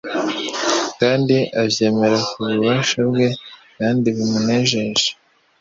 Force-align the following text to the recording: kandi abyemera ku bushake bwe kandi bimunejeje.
kandi 0.99 1.35
abyemera 1.61 2.17
ku 2.31 2.37
bushake 2.59 2.99
bwe 3.09 3.27
kandi 3.77 4.07
bimunejeje. 4.15 5.07